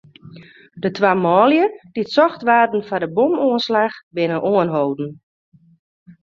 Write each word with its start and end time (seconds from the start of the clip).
De 0.83 0.89
twa 0.97 1.13
manlju 1.25 1.65
dy't 1.93 2.13
socht 2.15 2.41
waarden 2.47 2.83
foar 2.87 3.03
de 3.03 3.09
bomoanslach, 3.17 3.95
binne 4.15 4.37
oanholden. 4.53 5.11